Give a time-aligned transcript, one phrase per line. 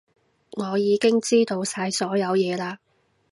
[0.53, 2.79] 我已經知道晒所有嘢嘞